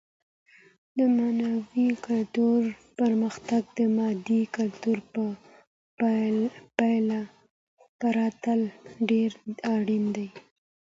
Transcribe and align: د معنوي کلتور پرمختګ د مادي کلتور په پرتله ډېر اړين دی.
د 0.97 0.99
معنوي 1.15 1.89
کلتور 2.07 2.59
پرمختګ 2.99 3.63
د 3.77 3.79
مادي 3.97 4.41
کلتور 4.57 4.97
په 5.13 5.23
پرتله 8.01 8.63
ډېر 9.09 9.29
اړين 9.75 10.05
دی. 10.15 10.27